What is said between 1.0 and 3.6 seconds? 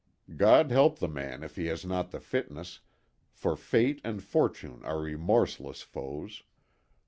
man if he has not the fitness, for